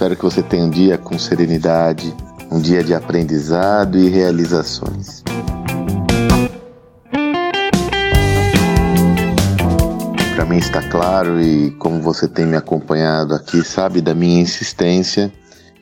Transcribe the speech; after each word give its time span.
Espero 0.00 0.16
que 0.16 0.22
você 0.22 0.42
tenha 0.42 0.64
um 0.64 0.70
dia 0.70 0.96
com 0.96 1.18
serenidade, 1.18 2.16
um 2.50 2.58
dia 2.58 2.82
de 2.82 2.94
aprendizado 2.94 3.98
e 3.98 4.08
realizações. 4.08 5.22
Para 10.34 10.46
mim 10.46 10.56
está 10.56 10.80
claro 10.88 11.38
e 11.38 11.72
como 11.72 12.00
você 12.00 12.26
tem 12.26 12.46
me 12.46 12.56
acompanhado 12.56 13.34
aqui, 13.34 13.62
sabe 13.62 14.00
da 14.00 14.14
minha 14.14 14.40
insistência 14.40 15.30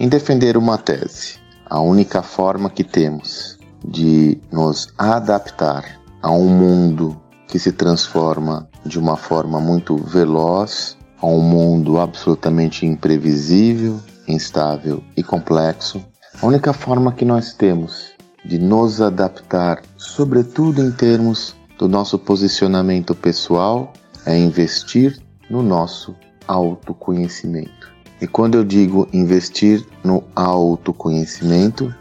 em 0.00 0.08
defender 0.08 0.56
uma 0.56 0.78
tese. 0.78 1.34
A 1.68 1.78
única 1.80 2.22
forma 2.22 2.70
que 2.70 2.84
temos 2.84 3.58
de 3.86 4.40
nos 4.50 4.88
adaptar 4.96 6.00
a 6.22 6.30
um 6.30 6.48
mundo 6.48 7.20
que 7.46 7.58
se 7.58 7.70
transforma 7.70 8.66
de 8.82 8.98
uma 8.98 9.18
forma 9.18 9.60
muito 9.60 9.94
veloz, 9.98 10.96
a 11.26 11.28
um 11.28 11.40
mundo 11.40 11.98
absolutamente 11.98 12.86
imprevisível, 12.86 13.98
instável 14.28 15.02
e 15.16 15.24
complexo, 15.24 16.00
a 16.40 16.46
única 16.46 16.72
forma 16.72 17.10
que 17.10 17.24
nós 17.24 17.52
temos 17.52 18.12
de 18.44 18.60
nos 18.60 19.00
adaptar, 19.00 19.82
sobretudo 19.96 20.80
em 20.80 20.92
termos 20.92 21.56
do 21.80 21.88
nosso 21.88 22.16
posicionamento 22.16 23.12
pessoal, 23.12 23.92
é 24.24 24.38
investir 24.38 25.18
no 25.50 25.64
nosso 25.64 26.14
autoconhecimento. 26.46 27.92
E 28.20 28.28
quando 28.28 28.54
eu 28.54 28.62
digo 28.62 29.08
investir 29.12 29.84
no 30.04 30.22
autoconhecimento, 30.36 31.92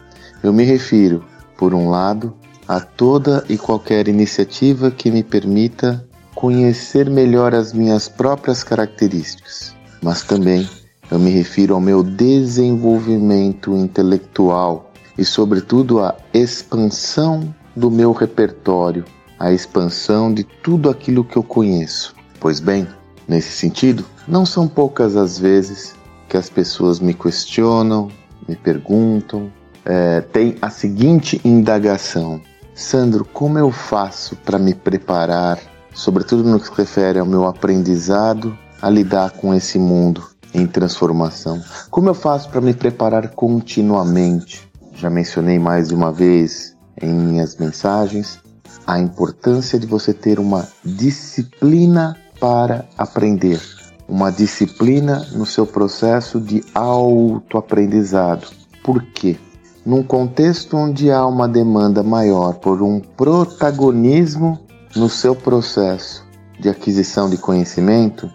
eu 0.44 0.54
me 0.54 0.64
refiro, 0.64 1.26
por 1.58 1.74
um 1.74 1.90
lado, 1.90 2.32
a 2.68 2.80
toda 2.80 3.44
e 3.50 3.58
qualquer 3.58 4.08
iniciativa 4.08 4.92
que 4.92 5.10
me 5.10 5.24
permita 5.24 6.08
conhecer 6.46 7.10
melhor 7.10 7.56
as 7.56 7.74
minhas 7.74 8.08
próprias 8.08 8.64
características, 8.64 9.74
mas 10.00 10.22
também 10.22 10.70
eu 11.10 11.18
me 11.18 11.32
refiro 11.32 11.74
ao 11.74 11.82
meu 11.82 12.04
desenvolvimento 12.04 13.76
intelectual 13.76 14.94
e, 15.18 15.26
sobretudo, 15.26 16.04
à 16.04 16.16
expansão 16.32 17.52
do 17.76 17.90
meu 17.90 18.12
repertório, 18.12 19.04
a 19.40 19.52
expansão 19.52 20.32
de 20.32 20.44
tudo 20.44 20.88
aquilo 20.88 21.24
que 21.24 21.36
eu 21.36 21.42
conheço. 21.42 22.14
Pois 22.40 22.60
bem, 22.60 22.88
nesse 23.28 23.50
sentido, 23.50 24.06
não 24.28 24.46
são 24.46 24.68
poucas 24.68 25.16
as 25.16 25.40
vezes 25.40 25.96
que 26.30 26.38
as 26.38 26.48
pessoas 26.48 27.00
me 27.00 27.16
questionam, 27.16 28.12
me 28.48 28.56
perguntam, 28.56 29.52
é, 29.84 30.22
tem 30.22 30.58
a 30.62 30.70
seguinte 30.70 31.42
indagação: 31.44 32.40
Sandro, 32.76 33.26
como 33.26 33.58
eu 33.58 33.72
faço 33.72 34.36
para 34.36 34.60
me 34.60 34.76
preparar, 34.76 35.58
sobretudo 35.96 36.44
no 36.44 36.60
que 36.60 36.68
se 36.68 36.74
refere 36.74 37.18
ao 37.18 37.26
meu 37.26 37.46
aprendizado, 37.46 38.56
a 38.82 38.90
lidar 38.90 39.32
com 39.32 39.54
esse 39.54 39.80
mundo 39.80 40.24
em 40.54 40.68
transformação? 40.68 41.62
Como 41.90 42.10
eu 42.10 42.14
faço 42.14 42.50
para 42.50 42.62
me 42.62 42.74
preparar 42.74 43.30
continuamente? 43.30 44.70
Já 44.94 45.10
mencionei 45.10 45.58
mais 45.58 45.88
de 45.88 45.96
uma 45.96 46.12
vez 46.12 46.76
em 47.02 47.12
minhas 47.12 47.56
mensagens 47.56 48.40
a 48.86 49.00
importância 49.00 49.80
de 49.80 49.88
você 49.88 50.14
ter 50.14 50.40
uma 50.40 50.68
disciplina 50.84 52.16
para 52.40 52.86
aprender, 52.98 53.60
uma 54.08 54.32
disciplina 54.32 55.26
no 55.32 55.46
seu 55.46 55.66
processo 55.66 56.40
de 56.40 56.64
autoaprendizado. 56.76 58.48
Por 58.84 59.02
quê? 59.02 59.38
num 59.86 60.02
contexto 60.02 60.76
onde 60.76 61.12
há 61.12 61.26
uma 61.28 61.48
demanda 61.48 62.02
maior 62.02 62.56
por 62.56 62.82
um 62.82 63.00
protagonismo 63.00 64.60
no 64.96 65.10
seu 65.10 65.36
processo 65.36 66.26
de 66.60 66.70
aquisição 66.70 67.30
de 67.30 67.38
conhecimento, 67.38 68.32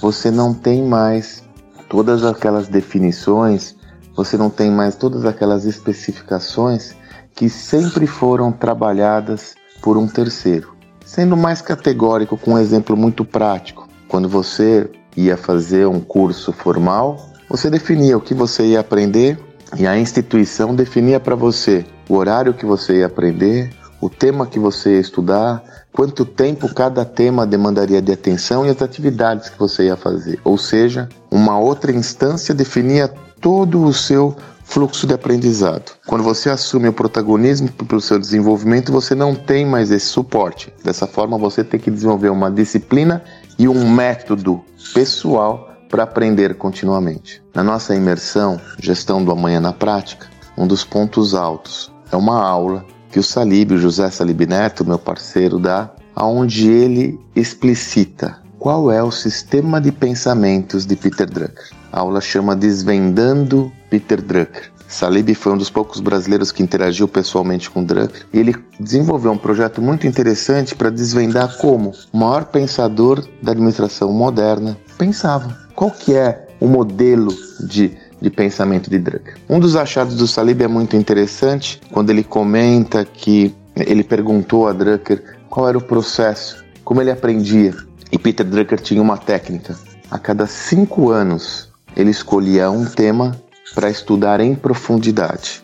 você 0.00 0.30
não 0.30 0.54
tem 0.54 0.82
mais 0.82 1.42
todas 1.88 2.24
aquelas 2.24 2.68
definições, 2.68 3.76
você 4.16 4.36
não 4.36 4.50
tem 4.50 4.70
mais 4.70 4.96
todas 4.96 5.24
aquelas 5.24 5.64
especificações 5.64 6.94
que 7.34 7.48
sempre 7.48 8.06
foram 8.06 8.50
trabalhadas 8.50 9.54
por 9.82 9.96
um 9.96 10.08
terceiro. 10.08 10.74
Sendo 11.04 11.36
mais 11.36 11.60
categórico, 11.60 12.36
com 12.36 12.54
um 12.54 12.58
exemplo 12.58 12.96
muito 12.96 13.24
prático, 13.24 13.88
quando 14.08 14.28
você 14.28 14.90
ia 15.16 15.36
fazer 15.36 15.86
um 15.86 16.00
curso 16.00 16.52
formal, 16.52 17.30
você 17.48 17.70
definia 17.70 18.16
o 18.16 18.20
que 18.20 18.34
você 18.34 18.64
ia 18.66 18.80
aprender 18.80 19.38
e 19.76 19.86
a 19.86 19.98
instituição 19.98 20.74
definia 20.74 21.20
para 21.20 21.34
você 21.34 21.84
o 22.08 22.14
horário 22.14 22.54
que 22.54 22.64
você 22.64 22.98
ia 22.98 23.06
aprender, 23.06 23.70
o 24.00 24.08
tema 24.08 24.46
que 24.46 24.58
você 24.58 24.98
estudar, 25.00 25.62
quanto 25.92 26.24
tempo 26.24 26.72
cada 26.72 27.04
tema 27.04 27.46
demandaria 27.46 28.00
de 28.00 28.12
atenção 28.12 28.64
e 28.64 28.70
as 28.70 28.80
atividades 28.82 29.48
que 29.48 29.58
você 29.58 29.84
ia 29.84 29.96
fazer. 29.96 30.40
Ou 30.44 30.56
seja, 30.56 31.08
uma 31.30 31.58
outra 31.58 31.92
instância 31.92 32.54
definia 32.54 33.08
todo 33.40 33.82
o 33.82 33.92
seu 33.92 34.36
fluxo 34.64 35.06
de 35.06 35.14
aprendizado. 35.14 35.92
Quando 36.06 36.22
você 36.22 36.50
assume 36.50 36.88
o 36.88 36.92
protagonismo 36.92 37.68
pelo 37.70 38.00
seu 38.00 38.18
desenvolvimento, 38.18 38.92
você 38.92 39.14
não 39.14 39.34
tem 39.34 39.64
mais 39.64 39.90
esse 39.90 40.06
suporte. 40.06 40.72
Dessa 40.84 41.06
forma, 41.06 41.38
você 41.38 41.64
tem 41.64 41.80
que 41.80 41.90
desenvolver 41.90 42.28
uma 42.28 42.50
disciplina 42.50 43.22
e 43.58 43.66
um 43.66 43.90
método 43.90 44.62
pessoal 44.92 45.72
para 45.88 46.02
aprender 46.02 46.54
continuamente. 46.54 47.42
Na 47.54 47.64
nossa 47.64 47.94
imersão 47.94 48.60
Gestão 48.78 49.24
do 49.24 49.32
Amanhã 49.32 49.58
na 49.58 49.72
Prática, 49.72 50.26
um 50.56 50.66
dos 50.66 50.84
pontos 50.84 51.34
altos 51.34 51.90
é 52.12 52.16
uma 52.16 52.42
aula 52.42 52.84
que 53.10 53.18
o 53.18 53.22
Salib, 53.22 53.72
o 53.72 53.78
José 53.78 54.10
Salib 54.10 54.40
Neto, 54.46 54.84
meu 54.84 54.98
parceiro, 54.98 55.58
dá, 55.58 55.90
aonde 56.14 56.68
ele 56.68 57.18
explicita 57.34 58.38
qual 58.58 58.90
é 58.90 59.02
o 59.02 59.10
sistema 59.10 59.80
de 59.80 59.92
pensamentos 59.92 60.84
de 60.84 60.96
Peter 60.96 61.28
Drucker. 61.28 61.70
A 61.92 62.00
aula 62.00 62.20
chama 62.20 62.56
Desvendando 62.56 63.72
Peter 63.88 64.20
Drucker. 64.20 64.70
Salib 64.88 65.34
foi 65.34 65.52
um 65.52 65.58
dos 65.58 65.68
poucos 65.68 66.00
brasileiros 66.00 66.50
que 66.50 66.62
interagiu 66.62 67.06
pessoalmente 67.06 67.70
com 67.70 67.84
Drucker 67.84 68.26
e 68.32 68.38
ele 68.38 68.56
desenvolveu 68.80 69.30
um 69.30 69.38
projeto 69.38 69.82
muito 69.82 70.06
interessante 70.06 70.74
para 70.74 70.90
desvendar 70.90 71.58
como 71.58 71.92
o 72.10 72.18
maior 72.18 72.46
pensador 72.46 73.22
da 73.42 73.52
administração 73.52 74.10
moderna 74.12 74.78
pensava 74.96 75.56
qual 75.74 75.90
que 75.90 76.14
é 76.14 76.48
o 76.58 76.66
modelo 76.66 77.32
de, 77.60 77.96
de 78.20 78.30
pensamento 78.30 78.90
de 78.90 78.98
Drucker? 78.98 79.36
Um 79.48 79.60
dos 79.60 79.76
achados 79.76 80.16
do 80.16 80.26
Salib 80.26 80.62
é 80.62 80.68
muito 80.68 80.96
interessante 80.96 81.80
quando 81.90 82.10
ele 82.10 82.24
comenta 82.24 83.04
que 83.04 83.54
ele 83.76 84.02
perguntou 84.02 84.66
a 84.66 84.72
Drucker 84.72 85.38
qual 85.48 85.68
era 85.68 85.78
o 85.78 85.82
processo, 85.82 86.64
como 86.84 87.00
ele 87.00 87.10
aprendia. 87.10 87.74
E 88.10 88.18
Peter 88.18 88.46
Drucker 88.46 88.80
tinha 88.80 89.02
uma 89.02 89.16
técnica. 89.16 89.76
A 90.10 90.18
cada 90.18 90.46
cinco 90.46 91.10
anos 91.10 91.68
ele 91.96 92.10
escolhia 92.10 92.70
um 92.70 92.84
tema 92.84 93.36
para 93.74 93.90
estudar 93.90 94.40
em 94.40 94.54
profundidade. 94.54 95.62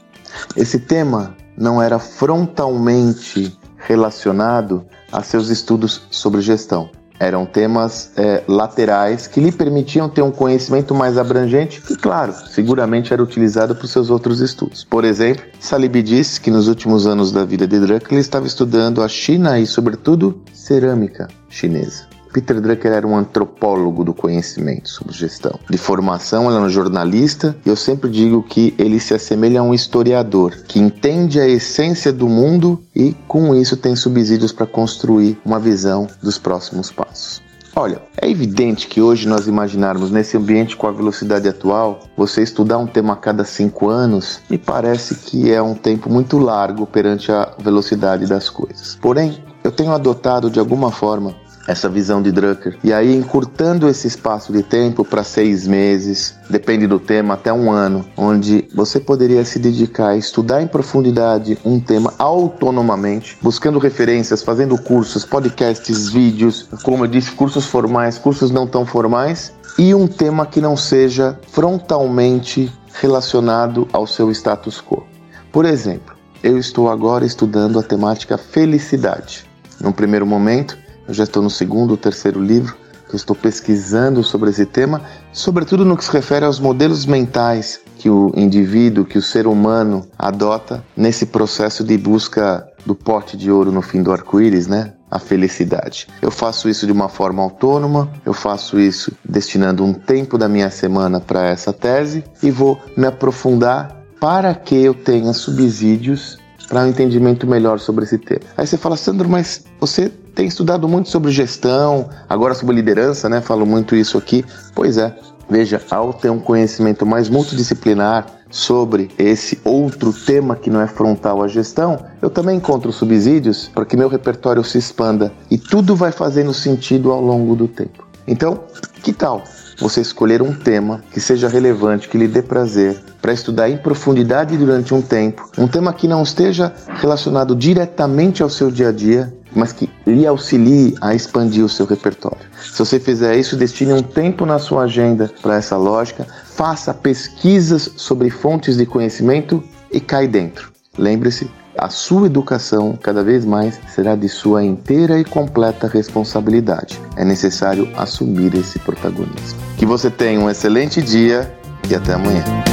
Esse 0.57 0.79
tema 0.79 1.37
não 1.57 1.81
era 1.81 1.99
frontalmente 1.99 3.57
relacionado 3.77 4.85
a 5.13 5.23
seus 5.23 5.49
estudos 5.49 6.03
sobre 6.11 6.41
gestão. 6.41 6.91
Eram 7.19 7.47
temas 7.47 8.11
é, 8.17 8.43
laterais 8.49 9.27
que 9.27 9.41
lhe 9.41 9.53
permitiam 9.53 10.09
ter 10.09 10.23
um 10.23 10.31
conhecimento 10.31 10.95
mais 10.95 11.17
abrangente 11.17 11.81
que, 11.81 11.97
claro, 11.97 12.35
seguramente 12.49 13.13
era 13.13 13.23
utilizado 13.23 13.75
para 13.75 13.85
os 13.85 13.91
seus 13.91 14.11
outros 14.11 14.41
estudos. 14.41 14.85
Por 14.85 15.05
exemplo, 15.05 15.45
Salib 15.61 16.03
disse 16.03 16.41
que 16.41 16.51
nos 16.51 16.69
últimos 16.69 17.07
anos 17.07 17.31
da 17.31 17.45
vida 17.45 17.67
de 17.67 17.79
Drucker 17.79 18.13
ele 18.13 18.21
estava 18.21 18.47
estudando 18.47 19.03
a 19.03 19.09
China 19.09 19.59
e, 19.59 19.67
sobretudo, 19.67 20.41
cerâmica 20.53 21.29
chinesa. 21.49 22.14
Peter 22.35 22.61
Drucker 22.61 22.91
era 22.91 23.07
um 23.07 23.17
antropólogo 23.17 24.03
do 24.03 24.13
conhecimento 24.13 24.89
sobre 24.89 25.15
gestão. 25.15 25.57
De 25.71 25.79
formação, 25.79 26.47
ele 26.47 26.57
era 26.57 26.65
um 26.65 26.69
jornalista 26.69 27.57
e 27.65 27.69
eu 27.69 27.77
sempre 27.77 28.11
digo 28.11 28.43
que 28.43 28.75
ele 28.77 28.99
se 28.99 29.15
assemelha 29.15 29.61
a 29.61 29.63
um 29.63 29.73
historiador 29.73 30.53
que 30.67 30.81
entende 30.81 31.39
a 31.39 31.47
essência 31.47 32.13
do 32.13 32.29
mundo 32.29 32.83
e, 32.93 33.15
com 33.29 33.55
isso, 33.55 33.77
tem 33.77 33.95
subsídios 33.95 34.51
para 34.51 34.67
construir 34.67 35.39
uma 35.45 35.61
visão 35.61 36.09
dos 36.21 36.37
próximos 36.37 36.91
passos. 36.91 37.41
Olha, 37.77 38.03
é 38.21 38.29
evidente 38.29 38.89
que 38.89 39.01
hoje 39.01 39.29
nós 39.29 39.47
imaginarmos 39.47 40.11
nesse 40.11 40.37
ambiente 40.37 40.77
com 40.77 40.89
a 40.89 40.93
velocidade 40.93 41.49
atual, 41.49 42.01
você 42.17 42.43
estudar 42.43 42.79
um 42.79 42.87
tema 42.87 43.13
a 43.13 43.17
cada 43.17 43.45
cinco 43.45 43.89
anos, 43.89 44.41
me 44.51 44.59
parece 44.59 45.15
que 45.15 45.53
é 45.53 45.63
um 45.63 45.75
tempo 45.75 46.11
muito 46.11 46.39
largo 46.39 46.85
perante 46.85 47.31
a 47.31 47.53
velocidade 47.61 48.27
das 48.27 48.51
coisas. 48.51 48.99
Porém, 49.01 49.43
eu 49.63 49.73
tenho 49.73 49.93
adotado 49.93 50.51
de 50.51 50.61
alguma 50.61 50.93
forma 50.93 51.35
essa 51.67 51.89
visão 51.89 52.21
de 52.23 52.31
Drucker. 52.31 52.79
E 52.85 52.93
aí, 52.93 53.15
encurtando 53.15 53.89
esse 53.89 54.07
espaço 54.07 54.53
de 54.53 54.63
tempo 54.63 55.05
para 55.05 55.25
seis 55.25 55.67
meses, 55.67 56.35
depende 56.49 56.87
do 56.87 56.99
tema, 56.99 57.35
até 57.35 57.53
um 57.53 57.71
ano, 57.71 58.05
onde 58.17 58.69
você 58.75 59.01
poderia 59.01 59.45
se 59.45 59.59
dedicar 59.59 60.09
a 60.09 60.17
estudar 60.17 60.63
em 60.63 60.67
profundidade 60.67 61.59
um 61.65 61.81
tema 61.81 62.13
autonomamente, 62.19 63.39
buscando 63.43 63.79
referências, 63.79 64.43
fazendo 64.43 64.77
cursos, 64.77 65.25
podcasts, 65.25 66.11
vídeos, 66.11 66.69
como 66.83 67.05
eu 67.05 67.09
disse, 67.09 67.33
cursos 67.33 67.67
formais, 67.67 68.19
cursos 68.19 68.51
não 68.51 68.67
tão 68.67 68.85
formais, 68.85 69.53
e 69.79 69.95
um 69.95 70.07
tema 70.07 70.47
que 70.47 70.61
não 70.61 70.77
seja 70.77 71.39
frontalmente 71.51 72.73
relacionado 72.93 73.89
ao 73.93 74.07
seu 74.07 74.31
status 74.31 74.81
quo. 74.81 75.05
Por 75.51 75.65
exemplo, 75.65 76.15
eu 76.43 76.59
estou 76.59 76.91
agora 76.91 77.25
estudando 77.25 77.79
a 77.79 77.83
temática 77.83 78.37
felicidade. 78.37 79.45
No 79.81 79.93
primeiro 79.93 80.27
momento, 80.27 80.79
eu 81.07 81.15
já 81.15 81.25
estou 81.25 81.43
no 81.43 81.51
segundo 81.51 81.93
ou 81.93 81.97
terceiro 81.97 82.43
livro, 82.43 82.77
que 83.09 83.15
eu 83.15 83.17
estou 83.17 83.37
pesquisando 83.37 84.23
sobre 84.23 84.51
esse 84.51 84.65
tema, 84.65 85.03
sobretudo 85.33 85.85
no 85.85 85.97
que 85.97 86.05
se 86.05 86.11
refere 86.11 86.45
aos 86.45 86.59
modelos 86.59 87.07
mentais 87.07 87.81
que 87.99 88.09
o 88.11 88.33
indivíduo, 88.35 89.05
que 89.05 89.19
o 89.19 89.23
ser 89.23 89.47
humano 89.47 90.07
adota 90.19 90.85
nesse 90.97 91.27
processo 91.27 91.85
de 91.85 91.97
busca 91.97 92.67
do 92.85 92.95
pote 92.95 93.37
de 93.37 93.51
ouro 93.51 93.73
no 93.73 93.83
fim 93.83 94.03
do 94.03 94.13
arco-íris, 94.13 94.67
né? 94.67 94.93
A 95.11 95.19
felicidade. 95.19 96.09
Eu 96.21 96.31
faço 96.31 96.69
isso 96.69 96.87
de 96.87 96.93
uma 96.93 97.09
forma 97.09 97.43
autônoma, 97.43 98.11
eu 98.27 98.35
faço 98.35 98.81
isso 98.81 99.13
destinando 99.25 99.85
um 99.85 99.95
tempo 99.95 100.37
da 100.37 100.49
minha 100.49 100.71
semana 100.71 101.21
para 101.21 101.47
essa 101.47 101.73
tese 101.73 102.25
e 102.43 102.51
vou 102.51 102.79
me 102.97 103.07
aprofundar 103.07 103.97
para 104.21 104.55
que 104.55 104.75
eu 104.75 104.93
tenha 104.93 105.33
subsídios 105.33 106.39
para 106.75 106.83
um 106.83 106.89
entendimento 106.89 107.47
melhor 107.47 107.79
sobre 107.79 108.05
esse 108.05 108.19
tema. 108.19 108.41
Aí 108.57 108.67
você 108.67 108.77
fala, 108.77 108.97
Sandro, 108.97 109.29
mas 109.29 109.65
você 109.79 110.09
tem 110.35 110.49
estudado 110.49 110.89
muito 110.89 111.09
sobre 111.09 111.31
gestão, 111.31 112.11
agora 112.29 112.53
sobre 112.53 112.75
liderança, 112.75 113.29
né? 113.29 113.41
Falo 113.41 113.65
muito 113.65 113.95
isso 113.95 114.19
aqui. 114.19 114.45
Pois 114.75 114.99
é, 114.99 115.17
Veja, 115.49 115.81
ao 115.91 116.13
ter 116.13 116.31
um 116.31 116.41
conhecimento 116.41 117.05
mais 117.07 117.29
multidisciplinar 117.29 118.27
sobre 118.51 119.11
esse 119.19 119.61
outro 119.63 120.11
tema 120.11 120.57
que 120.57 120.71
não 120.71 120.81
é 120.81 120.89
frontal 120.89 121.43
à 121.45 121.49
gestão, 121.49 121.99
eu 122.21 122.31
também 122.31 122.57
encontro 122.57 122.91
subsídios 122.91 123.69
para 123.69 123.85
que 123.85 123.97
meu 123.97 124.09
repertório 124.09 124.65
se 124.65 124.79
expanda 124.79 125.31
e 125.51 125.59
tudo 125.59 125.95
vai 125.95 126.11
fazendo 126.11 126.53
sentido 126.55 127.13
ao 127.13 127.21
longo 127.21 127.55
do 127.55 127.69
tempo. 127.69 128.09
Então, 128.27 128.65
que 129.03 129.13
tal 129.13 129.45
você 129.79 130.01
escolher 130.01 130.43
um 130.43 130.53
tema 130.53 131.03
que 131.11 131.21
seja 131.21 131.49
relevante, 131.49 132.09
que 132.09 132.19
lhe 132.19 132.29
dê 132.29 132.43
prazer, 132.43 133.01
para 133.21 133.33
estudar 133.33 133.69
em 133.69 133.77
profundidade 133.77 134.57
durante 134.57 134.93
um 134.93 135.01
tempo, 135.01 135.51
um 135.57 135.67
tema 135.67 135.93
que 135.93 136.07
não 136.07 136.23
esteja 136.23 136.73
relacionado 137.01 137.57
diretamente 137.57 138.43
ao 138.43 138.51
seu 138.51 138.71
dia 138.71 138.89
a 138.89 138.93
dia, 138.93 139.35
mas 139.55 139.73
que 139.73 139.89
lhe 140.07 140.27
auxilie 140.27 140.95
a 141.01 141.15
expandir 141.15 141.65
o 141.65 141.69
seu 141.69 141.87
repertório. 141.87 142.45
Se 142.61 142.79
você 142.79 142.99
fizer 142.99 143.37
isso, 143.37 143.57
destine 143.57 143.93
um 143.93 144.03
tempo 144.03 144.45
na 144.45 144.59
sua 144.59 144.83
agenda 144.83 145.31
para 145.41 145.57
essa 145.57 145.77
lógica, 145.77 146.27
faça 146.45 146.93
pesquisas 146.93 147.91
sobre 147.97 148.31
fontes 148.31 148.77
de 148.77 148.85
conhecimento 148.85 149.63
e 149.93 150.01
cai 150.01 150.27
dentro. 150.27 150.73
Lembre-se, 150.99 151.51
a 151.77 151.89
sua 151.89 152.27
educação 152.27 152.99
cada 153.01 153.23
vez 153.23 153.45
mais 153.45 153.81
será 153.89 154.15
de 154.17 154.29
sua 154.29 154.65
inteira 154.65 155.19
e 155.19 155.25
completa 155.25 155.87
responsabilidade. 155.87 157.01
É 157.17 157.25
necessário 157.25 157.91
assumir 157.97 158.55
esse 158.55 158.79
protagonismo. 158.79 159.59
Que 159.77 159.87
você 159.87 160.11
tenha 160.11 160.41
um 160.41 160.49
excelente 160.49 161.03
dia 161.03 161.53
e 161.89 161.95
até 161.95 162.15
amanhã. 162.15 162.64